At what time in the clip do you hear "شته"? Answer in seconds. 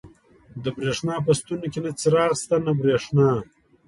2.41-2.57